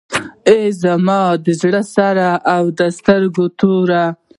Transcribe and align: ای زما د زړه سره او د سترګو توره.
ای 0.49 0.61
زما 0.83 1.21
د 1.45 1.47
زړه 1.61 1.81
سره 1.95 2.29
او 2.55 2.63
د 2.79 2.81
سترګو 2.97 3.45
توره. 3.59 4.05